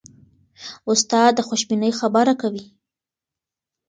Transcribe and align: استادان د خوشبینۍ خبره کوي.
استادان 0.91 1.35
د 1.37 1.39
خوشبینۍ 1.47 1.91
خبره 1.99 2.33
کوي. 2.41 2.65